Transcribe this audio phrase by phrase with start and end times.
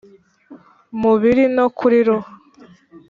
[1.01, 2.29] Mubiri no kuri roho